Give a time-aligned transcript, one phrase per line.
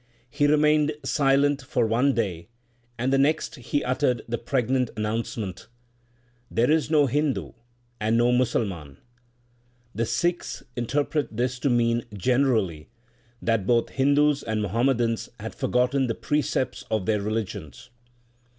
[0.31, 2.47] He remained silent for one day,
[2.97, 5.67] and the next he uttered the pregnant announcement,
[6.49, 7.51] There is no Hindu
[7.99, 8.97] and no Musalman.
[9.93, 12.89] The Sikhs interpret this to mean generally
[13.43, 17.91] that both Hindus and Muham madans had forgotten the precepts of their religions.